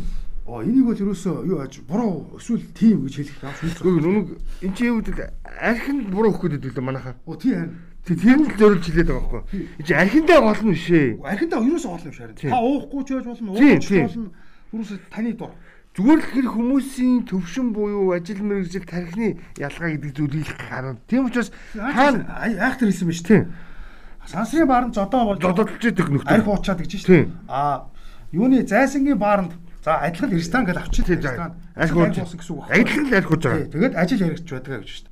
[0.50, 3.54] Оо энийг бол ерөөсөө юу аж буруу эсвэл тийм гэж хэлэх юм.
[3.54, 4.26] Гэхдээ нүг
[4.66, 7.14] эн чинь юу гэдэг архинд буруу өгөх гэдэг л манайхаа.
[7.22, 7.78] Оо тий харин.
[8.06, 9.42] Тэр нь л зориулж хэлээд байгаа байхгүй.
[9.78, 11.08] Энд чинь архиндаа гол нь бишээ.
[11.20, 12.36] Архиндаа ерөөсөө гол юм шиг харин.
[12.40, 14.30] Та уухгүй ч байж болно, уухгүй ч болно.
[14.72, 15.52] Ерөөсөө таны дур.
[15.90, 20.96] Зүгээр л хэр хүмүүсийн төвшин буюу ажил мэргэжил тархины ялгаа гэдэг зүйлийг харна.
[21.10, 23.26] Тийм учраас хаана айхтар хэлсэн ба шүү.
[23.26, 23.42] Тийм.
[24.30, 26.30] Сансрын бааранд жодоо болж жодолж идэх нөхдөд.
[26.30, 27.26] Арх уучаад гэж шүү.
[27.50, 27.90] Аа
[28.30, 32.74] юуны зайсангийн бааранд За адилхан ресторан гэж авчиж ресторан арх уусан гэсэн үг байна.
[32.84, 33.72] Адилхан л арх ууж байгаа.
[33.72, 35.09] Тэгээд ажил хэрэгч байдаг гэж шүү.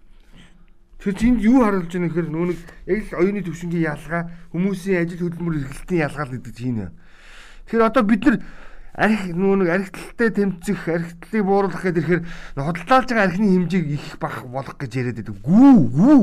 [0.99, 2.59] Тэгэхээр энд юу харуулж байгаа нөхөр нүүнэг
[2.91, 6.93] яг л оюуны төвшингийн ялгаа хүмүүсийн ажил хөдөлмөр эрхлэлтийн ялгаа л гэдэг чинь юм.
[7.71, 8.37] Тэгэхээр одоо бид нар
[8.99, 12.23] арх нүүнэг архиталтай тэмцэх, архитлыг бууруулах гэдэг ихээр
[12.59, 15.39] худалдаалж байгаа архины хэмжээг их бах болох гэж яриад байдаг.
[15.39, 16.23] Гүү, гүү.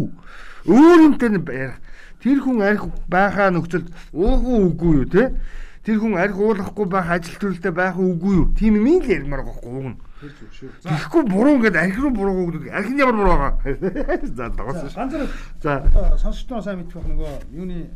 [0.67, 1.79] Өөр юмтай ярих.
[2.19, 5.39] Тэр хүн арх байхаа нөхцөлд уугүй үгүй юу те?
[5.85, 8.49] тэр хүн арх уулахгүй байх ажил төрөлтэй байх үгүй юу?
[8.57, 9.97] Тийм юм л ярмаар байхгүй уг нь.
[10.25, 10.69] Тэр зүг шүү.
[10.81, 12.73] Тэгэхгүй буруу ингээд арх руу буруу гэдэг.
[12.73, 13.53] Арх нь ямар буруу байгаа.
[14.25, 14.97] За шүү.
[14.97, 15.29] Ганцаар
[15.61, 15.73] за
[16.17, 17.93] сонсогчдоо сайн мэдэх нөгөө юуны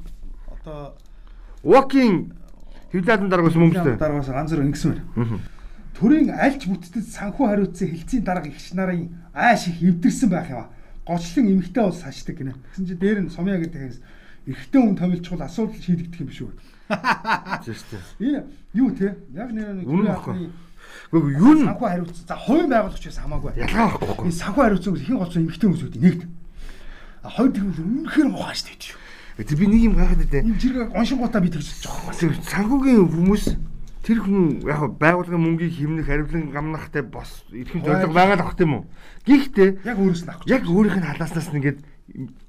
[0.54, 0.94] одоо
[1.66, 2.30] walking
[2.94, 5.42] хөвлөдөн дараагаас хүмүүстээ дараагаас ганцаар ингэсэн байна.
[5.98, 10.72] Төрийн альч бүттэд санхүү хариуцсан хилцийн дарга ихч нарын ааш их эвдэрсэн байх юм а.
[11.10, 12.54] Гочлон эмхтэй бол сашдаг гинэ.
[12.54, 13.98] Тэгсэн чи дээр нь сумья гэдэг
[14.54, 16.54] эрэгтэй хүн томилчвал асуудал шийдэгдэх юм биш үү?
[17.66, 18.06] Тийм шүү дээ.
[18.22, 18.40] Энэ
[18.78, 19.18] юу те?
[19.34, 20.54] Яг нэр нэг баггүй.
[21.12, 22.26] Гэхдээ юу н санхүү хариуцсан.
[22.28, 23.52] За хувийн байгуулагч байсан хамаагүй.
[23.58, 24.26] Ялгаа байхгүй.
[24.30, 26.22] Энэ санхүү хариуцсан хин голцоо эмгтэй хүмүүс үүдээ нэгд.
[27.24, 29.00] А хоёр тэгвэл үнэхээр муухай шүү дээ.
[29.40, 30.42] Тэг би нэг юм гайхаад байдаа.
[30.44, 32.44] Энэ зэрэг гоншингуудаа би тэгж жоохон.
[32.44, 33.44] Санхүүгийн хүмүүс
[34.04, 38.74] тэр хүн яг байгууллагын мөнгийг хэмнэх хариулан гамнахтай бос ихэн зориг байгаа л ах тийм
[38.80, 38.84] үү.
[39.28, 40.48] Гэхдээ яг өөрөөс нь авах.
[40.48, 41.80] Яг өөрийнх нь халааснаас нь ингээд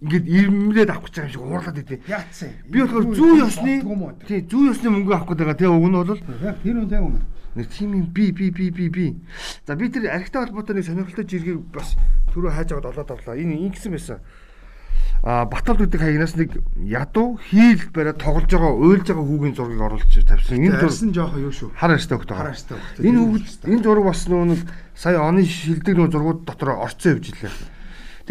[0.01, 2.01] ингээд ирмлээд авах гэж байгаа юм шиг уурлаад идэв.
[2.09, 2.51] Яатсан.
[2.71, 3.75] Би болохоор зүү ёсны
[4.25, 6.17] тий зүү ёсны мөнгө авах гэдэг тий уг нь бол
[6.65, 7.21] тэр үн тэг үнэ.
[7.55, 9.17] Нэг тийм юм би би би би би.
[9.67, 11.97] За би тэр архитай холбоотой нэг сонирхолтой жиргэг бас
[12.31, 13.35] түрүү хайж аваад олоод авлаа.
[13.35, 14.21] Энэ ингэсэн байсан.
[15.23, 20.15] А Баталд гэдэг хаягнаас нэг ядуу хийл бариад тоглож байгаа уйлж байгаа хүүгийн зургийг оруулж
[20.15, 20.63] тавьсан.
[20.63, 21.75] Энэ зурсан жоох юу шүү.
[21.77, 22.37] Хар арьстай хөхтэй.
[22.39, 23.05] Хар арьстай хөхтэй.
[23.05, 24.59] Энэ хүүг энэ зураг бас нөгөө
[24.97, 27.53] сая оны шилдэг нөгөө зургууд дотор орцсон явж илээ.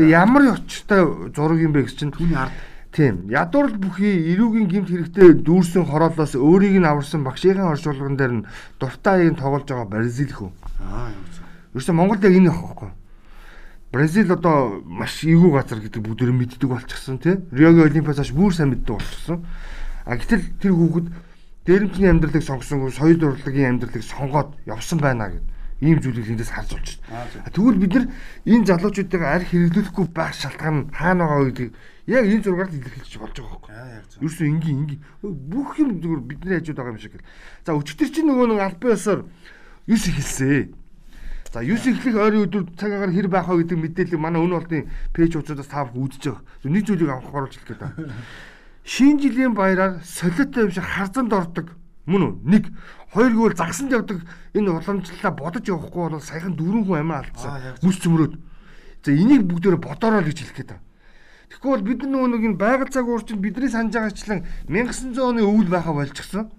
[0.01, 2.55] Тэгээ ямар очтой зураг юм бэ гэж чинь түүний ард
[2.91, 3.29] Тийм.
[3.29, 8.47] Ядуурл бүхий эрүүгийн гимт хэрэгтэй дүүрсэн хороолоос өөрийг нь аварсан багшийн оршуулган дээр нь
[8.81, 10.49] дуртай аягийн тоглож байгаа Бразил хөө.
[10.81, 11.23] Аа юм.
[11.77, 12.89] Ерөөсө Монголд яг энэ байхгүй.
[13.93, 17.37] Бразил одоо маш эвгүй газар гэдэг бүгд мэддэг болчихсон тий.
[17.53, 19.45] Риогийн Олимпиас хойш бүр сайн мэддэг болчихсон.
[20.09, 21.07] А гэтэл тэр хүүхэд
[21.69, 25.45] дээрэмчний амьдралыг сонгосонгүй соёл урлагийн амьдралыг сонгоод явсан байна гэдэг
[25.81, 27.53] ийм зүйлийг эндээс харж болж байна.
[27.53, 28.05] Тэгвэл бид нар
[28.45, 31.71] энэ залуучуудыг арх хэрэглүүлэхгүй байх шалтгаан хаана байгаа гэдгийг
[32.09, 34.25] яг энэ зургаар илэрхийлж болж байгаа байхгүй.
[34.25, 37.21] Ерөөсөө энгийн энгийн бүх юм зүгээр бидний хажууд байгаа юм шиг.
[37.61, 39.19] За өчтөр чинь нөгөө нэг албан ёсоор
[39.85, 40.73] 9 эхэлсэн.
[41.53, 44.89] За 9 эхлэх ойрын өдөр цаг агаар хэр байх вэ гэдэг мэдээлэл манай өнөө болтын
[45.13, 46.43] пэйж хуудасаас та бүхэн үзэж байгаа.
[46.65, 48.09] Нэг зүйлийг авах оруулж хэлэх гэдэг.
[48.89, 51.77] Шинэ жилийн баяраар солиотой юм шиг харзанд ордог
[52.09, 52.33] мөн үү?
[52.41, 52.63] Нэг
[53.13, 54.21] Хоёргүй бол загсанд явдаг
[54.53, 57.81] энэ уламжлалаа бодож явахгүй бол саяхан дөрвөн хүн амиа алдсан.
[57.81, 58.33] Мүс цөмрөөд.
[59.01, 60.85] За энийг бүгдөө бодороо л гэж хэлэх гээд байна.
[61.63, 65.91] Бол бид нөгөө нэг энэ байгаль цаг уурчин бидний санаж байгаачлан 1900 оны өвөл байха
[65.93, 66.51] болчихсон.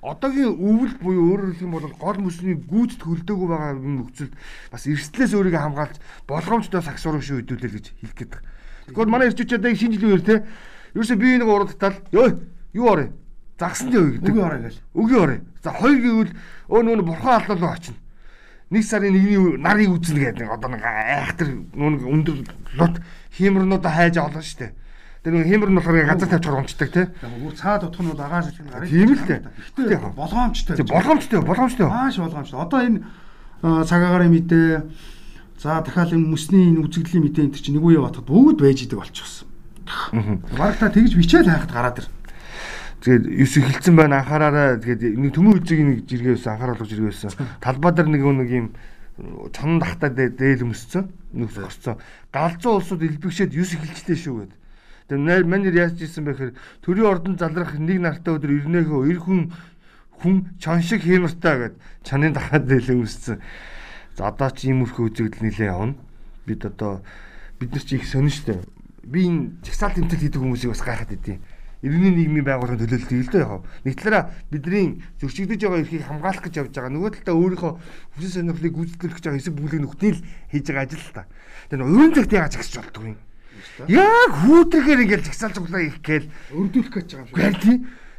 [0.00, 4.32] Одоогийн өвөл буюу өөрөөр хэлэх юм бол гол мөсний гүйцэд хөлдөөгүй байгаа нөхцөлд
[4.72, 8.48] бас эрсдлээс өөрийгөө хамгаалж болгоомжтой сагс урагш өдүүлээ гэж хэлэх гээд байна.
[8.88, 10.36] Тэгэхгүй манай ирчүүчээд шинэ жилийн үеэр те
[10.96, 12.26] ерөөсөө би нэг уралдтал ёо
[12.72, 13.12] юу орё
[13.60, 14.32] загсанд явъя гэдэг.
[14.32, 14.80] Үгүй орой гэл.
[14.96, 15.40] Үгүй орой.
[15.60, 16.32] За хоёр гэвэл
[16.72, 18.00] өө нүүн бурхан аллалуу очино.
[18.70, 22.38] Нэг сарын нэгний нарыг үзнэ гэдэг нэг одоо нэг айхтар нүүн өндөр
[22.78, 23.02] лот
[23.34, 24.78] хиймэрнүүдэ хайж олно штэ.
[25.26, 27.06] Тэр нэг хиймэр нь болохоор газар тавьж хормчдаг тий.
[27.18, 28.86] Бүр цаад утхнууд агааш чинь гарыг.
[28.86, 29.42] Тийм л дээ.
[29.74, 30.78] Гэтэ болгоомжтой.
[30.86, 31.86] Болгоомжтой, болгоомжтой.
[31.90, 32.62] Маш болгоомжтой.
[32.62, 33.02] Одоо энэ
[33.90, 34.86] цагаагаар мэдээ
[35.58, 39.02] за дахиад энэ мөсний энэ үзэгдлийн мэдээ энэ чинь нэг үе батад бүгд байж идэг
[39.02, 39.50] болчихсон.
[40.54, 42.08] Бараг та тэгж бичээл хайхад гараад ир.
[43.00, 44.76] Тэгээд юус эхэлсэн байна анхаараарай.
[44.76, 47.32] Тэгээд нэг төмөн үзэг нэг жиргээ байсан анхааруулж жиргээ байсан.
[47.64, 48.66] Талбай дээр нэг нэг юм
[49.56, 51.08] чон дахтаа дээл өмссөн.
[51.32, 51.96] Нэг орцсон.
[52.28, 54.52] Галзуу улсууд элбэгшээд юус эхэлжлээ шүү гэд.
[55.08, 56.52] Тэгээд манер яаж ийсэн бэхээр
[56.84, 59.40] төрийн ордон залрах нэг нартай өдөр ирнэхөө эр хүн
[60.20, 63.40] хүн чон шиг хиймэртэй гэд чанын дахаад дээл өмссөн.
[64.12, 65.96] За одоо ч иймэрхүү үзэгдэл нилээ явна.
[66.44, 67.00] Бид одоо
[67.56, 68.60] бид нар чи их сонин штэ.
[69.08, 71.40] Би энэ жагсаал тэмцэл хийдэг хүмүүсийг бас гайхаад идэв
[71.80, 73.64] иргэний нийгмийн байгууллагын төлөөлөлт л дээ яг.
[73.84, 76.92] Нэг талаараа бидний зөрчигдөж байгаа эрхийг хамгаалах гэж явж байгаа.
[76.92, 77.72] Нөгөө талдаа өөрийнхөө
[78.20, 81.24] хүсэл сонирхлыг гүйцэтгэх гэж байгаа хэсэг бүлэг нөхдөл хийж байгаа ажил л та.
[81.72, 83.18] Тэр өрөөнд цагт яаж агсч болдгоо юм.
[83.88, 87.64] Яг хүүтрэхээр ингээл жагсаал цуглаа их гээл өрдүүлэх гэж байгаа юм шиг.
[87.64, 87.78] Тийм.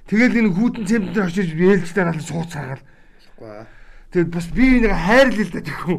[0.09, 2.85] Тэгэл энэ хүүтэн цемент дээр очиж ээлжтэй наал сууц саргаал.
[4.11, 5.97] Тэгээд бас би нэг хайрлал л да тэгэхгүй.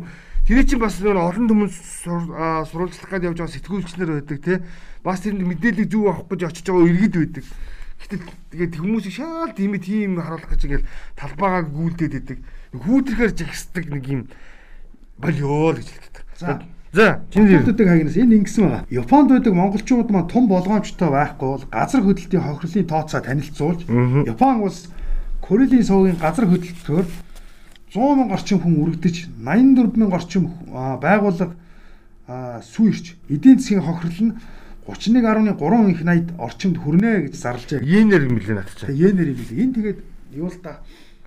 [0.53, 4.61] Тэр чинь бас нэг олон хүмүүс сурвалжлах гээд явж байгаа сэтгүүлчнэр байдаг тий.
[5.01, 7.45] Бас тэрэнд мэдээлэл зөв авах гэж очиж байгаа иргэд байдаг.
[8.05, 8.21] Гэтэл
[8.53, 12.39] тэгээд хүмүүсийг шаал тийм тийм харуулах гэж ингээл талбайгаа гүйлдээд байдаг.
[12.77, 14.21] Хүүтрэхээр жигсдэг нэг юм
[15.17, 16.25] болио л гэж хэлдэг.
[16.37, 16.61] За
[16.93, 18.85] За, Япондуудыг хагнаас энэ ингэсэн байгаа.
[18.93, 23.89] Японд байдаг монголчууд маань том болгоомжтой байхгүй бол газар хөдлөлтийн хохирлын тооцоо танилцуулж
[24.29, 24.93] Япон улс
[25.41, 27.09] Корелийн сувгийн газар хөдлөлтөөр
[27.93, 31.55] 100 мянган орчим хүн үргэлдэж 84 мянган орчим байгууллага
[32.65, 34.37] сүйрч эдийн засгийн хохирол нь
[34.89, 37.81] 31.3 их 80 орчимд хүрнэ гэж зарлжээ.
[37.85, 38.91] Йенээр мэлээ натчаа.
[38.91, 39.63] Йенээр мэлээ.
[39.63, 39.99] Энэ тэгээд
[40.35, 40.81] юу л да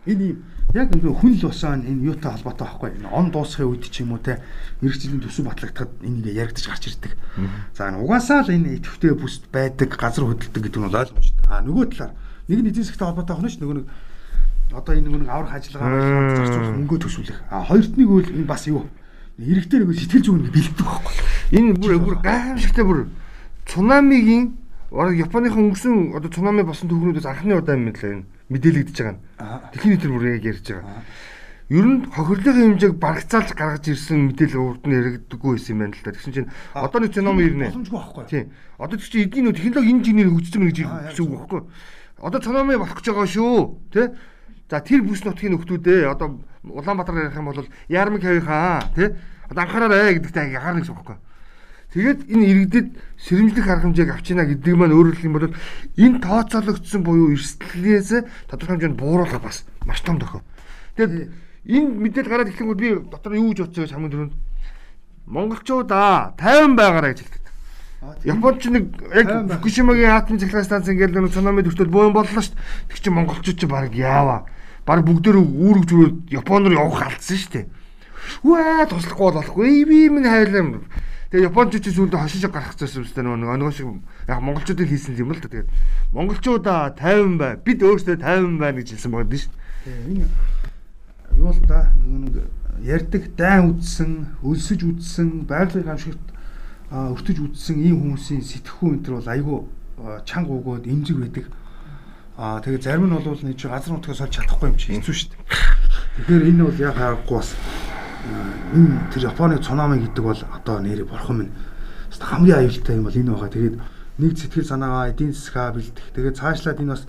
[0.06, 0.38] энэ юм
[0.74, 4.18] яг ингээ хүн л усаа энэ юутай холбоотой байхгүй энэ он дуусахын үед ч юм
[4.18, 4.42] уу те
[4.82, 7.14] мэрэгчлийн төсөв батлагдахад энийг яригдчих гарч ирдэг.
[7.78, 11.46] За угаасаа л энэ идэвхтэй бүст байдаг газар хөдөлдөг гэдэг нь ойлгомжтой.
[11.48, 12.14] А нөгөө талаар
[12.52, 13.88] нэг нь эдийн засгтай холбоотой байна ш нөгөө нэг
[14.72, 17.40] одоо энэ нэг аврах ажиллагаа зарцуулах мөнгө төсвөлөх.
[17.52, 18.90] А хоёрт нэг үйл энэ бас юу
[19.38, 21.16] иргэдээ нэг сэтгэл зүйн бэлддэг байхгүй.
[21.52, 23.00] Энэ бүр бүр гайхамшигтай бүр
[23.68, 24.56] цунамигийн
[24.96, 29.22] Японыхон өнгөрсөн одоо цунами босон төвхнүүдээс анхны удаа юм лээ энэ мэдээлэгдэж байгаа нь.
[29.76, 31.04] Дэлхийн нийтээр бүр яг ярьж байгаа.
[31.68, 36.06] Ер нь хохирлын хэмжээг барагцаалж гаргаж ирсэн мэдээлэл урд нь яригддаггүй байсан юм байна л
[36.06, 36.14] да.
[36.14, 37.68] Тэгсэн чинь одоо нэг ном ирнэ.
[37.74, 38.24] Боломжгүй байхгүй.
[38.30, 38.46] Тийм.
[38.78, 41.62] Одоо тэг чи эдийн нөө технологи инженер хөгжсөн гэж хэлсэн үг байхгүй.
[42.22, 43.58] Одоо цономи болох гэж байгаа шүү.
[43.90, 44.14] Тэ?
[44.70, 49.14] За тэр бүс нутгийн нөхдүүдээ одоо Улаанбаатар ярих юм бол Ярмаг хавийнхаа тий
[49.50, 51.18] одоо анхаараарай гэдэгтэй яхаар нэгсэн байхгүй.
[51.94, 52.88] Тэгээд энэ иргэдэд
[53.22, 55.54] сэрэмжлэх арга хэмжээг авчина гэдэг маань өөрөөр хэлэх юм бол
[55.96, 60.42] энэ тооцоологдсон буюу эрсдлээс тодорхой хэмжээнд бууруулах бас маш том тохио.
[60.98, 61.30] Тэгээд
[61.70, 64.34] энэ мэдээлэл гараад ихэнгүүт би дотор юу гэж бодсоо хамгийн түрүүнд
[65.30, 67.44] монголчуудаа 50 байгаараа гэж хэлдэг.
[68.26, 72.92] Японч нэг яг Фукушимагийн атомын цахилгаан станц ингээл нэг цунами төвтөл бөөн боллоо шүү дээ.
[72.92, 74.46] Тэг чи монголчууд чи баг яава.
[74.86, 77.66] Баг бүгдөө үүрэг зүрээр Япон руу явах алдсан шүү дээ.
[78.46, 79.86] Үээ туслахгүй болохгүй.
[79.90, 80.86] Би минь хайлаа
[81.36, 83.90] Тэгээ Японч ч сүүлдээ хошиж гарах гэсэн юм байна нөгөө нөгөө шиг
[84.30, 85.50] яг монголчуудыг хийсэн юм л да.
[85.52, 85.70] Тэгээд
[86.16, 87.58] монголчуудаа 50 бай.
[87.60, 89.54] Бид өөрсдөө 50 байна гэж хэлсэн байгаа дээ шүү.
[90.16, 90.26] Энэ
[91.36, 92.36] юу л да нөгөө нэг
[92.88, 94.12] ярддаг дайн үдсэн,
[94.46, 96.26] өлсөж үдсэн, байгалийн хамшигт
[96.94, 99.58] өртөж үдсэн ийм хүмүүсийн сэтгэхүй энэ төр бол айгүй
[100.30, 101.46] чанга өгөөд эмзэг байдаг.
[102.36, 105.40] Аа тэгээ зарим нь бол нэг газар нутгаас олж чадахгүй юм чи хэцүү шүү дээ.
[106.20, 107.50] Тэгэхээр энэ бол яг харахгүй бас
[108.76, 111.54] энэ тэр Японы цунами гэдэг бол одоо нэр бурхан минь
[112.12, 113.56] хамгийн аюултай юм бол энэ байгаа.
[113.56, 113.76] Тэгээд
[114.20, 116.12] нэг сэтгэл санаагаа эдийн засгаа бэлдэх.
[116.12, 117.04] Тэгээд цаашлаад энэ бас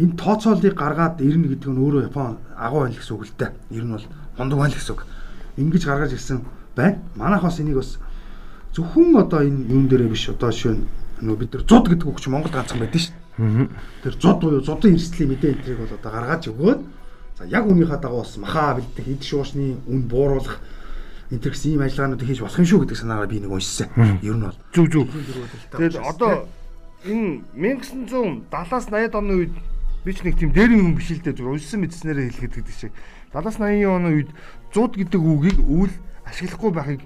[0.00, 3.52] энэ тооцоолыг гаргаад ирнэ гэдэг нь өөрөө Япон агуу байна гэсэн үг л дээ.
[3.76, 4.06] Ер нь бол
[4.40, 5.04] мундаг байна гэсэн үг.
[5.60, 6.40] Ингиж гаргаж ирсэн
[6.72, 6.96] байна.
[7.12, 8.00] Манайх бас энийг бас
[8.72, 10.88] зөвхөн одоо энэ юун дээрээ биш одоо нь
[11.20, 13.25] нөгөө бид нар зуд гэдэг үг чи Монгол ганцхан байдаг шүү дээ.
[13.36, 16.80] Тэр зуд буюу зудын эрсдлийн мэдээ энтрийг бол одоо гаргаж өгөөд
[17.36, 20.56] За яг үнийхээ дагуу бас махаа бэлдэх, эд шуушны үн бууруулах
[21.28, 23.92] энэ төр гэсэн ийм ажиллагаануудыг хийж болох юм шүү гэдэг санаагаар би нэг уншсан.
[24.24, 25.08] Ер нь бол зүг зүг.
[25.76, 26.48] Тэгээд одоо
[27.04, 29.54] энэ 1970-аас 80-ад оны үед
[30.08, 32.92] би ч нэг тийм дээрэн юм биш л дээ зүр уншсан мэдснээрээ хэлэхэд гэдэг шиг.
[33.36, 34.30] 70-аас 80-ийн оны үед
[34.72, 35.92] 100 гэдэг үгийг үл
[36.24, 37.00] ашиглахгүй байхыг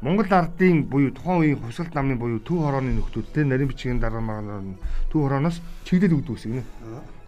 [0.00, 2.96] Монгол ардын буюу тухайн үеийн хувьсгалт намны буюу төв хорооны
[3.34, 4.64] те нарийн бичгийн дараа магаар
[5.12, 6.64] төв хорооноос чиглэл өгдөг үсэг нэ.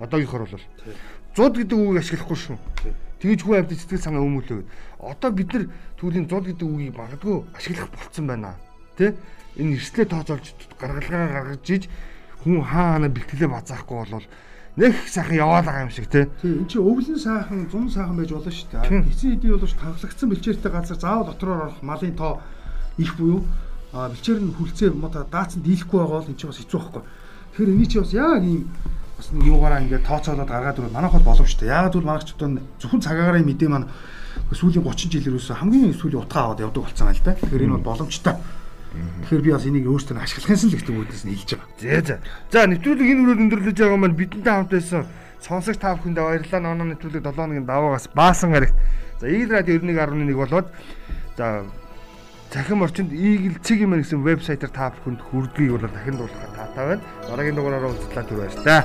[0.00, 0.56] Одоогийнхор бол
[1.36, 2.56] 100 гэдэг үгийг ашиглахгүй шүү.
[3.20, 4.64] Тэгж хүн амьд сэтгэл санаа өмүүлээ.
[5.04, 5.64] Одоо бид нар
[6.00, 8.56] түүний 100 гэдэг үгийг магадгүй ашиглах болцсон байна.
[8.96, 9.20] Тэ?
[9.60, 11.92] Энэ эрслээ тооцоолж гаргалгаа гаргаж иж
[12.40, 14.26] хүн хаана бэлтгэлээ базаахгүй болвол
[14.80, 16.24] нэг сайхан яваад байгаа юм шиг тий.
[16.40, 19.04] Тийм эн чинь өвлөн сайхан, зун сайхан байж болно шүү дээ.
[19.12, 22.40] Эцсийн эдийн боловч тавлагдсан бэлчээртэй газар заавал дотроор орох малын тоо
[22.98, 23.44] их буюу
[23.92, 27.02] бэлчээр нь хүлцээ мото даацсан дийлэхгүй байгаа бол эн чинь бас хэцүү байхгүй.
[27.52, 28.68] Тэгэхээр эний чи бас яг ийм
[29.20, 31.68] бас нэг юугаараа ингээд тооцоолоод гаргаад ирвэл манайх бол боломжтой.
[31.68, 33.92] Яагаад гэвэл манайх ч одоо зөвхөн цагаагаар мэдээ маань
[34.52, 37.36] сүүлийн 30 жилээр үсэн хамгийн сүүлийн утгаа аваад явдаг болсон байл та.
[37.36, 38.36] Тэгэхээр энэ бол боломжтой.
[38.92, 41.68] Тэгэхээр би бас энийг өөртөө ашиглахын л гэдэг үүднээс нь хэлж байгаа.
[41.80, 42.16] Зээ за.
[42.52, 45.04] За нэвтрүүлэг энэ үрээр өндөрлөж байгаа маань бидэнтэй хамт байсан
[45.40, 46.60] сонсогч та бүхэндээ баярлалаа.
[46.60, 48.76] Ноно нэвтрүүлэг 7 хоногийн даваагаас баасан гарагт.
[49.20, 50.68] За Eagle Radio 91.1 болоод
[51.36, 51.64] за
[52.52, 57.02] Захим орчинд Eagle цэг юм гэсэн вебсайтаар та бүхэнд хүрдгийг бол дахин дуулахаар таатай байна.
[57.24, 58.84] Дараагийн дугаараараа уулзлаа түр баяр та.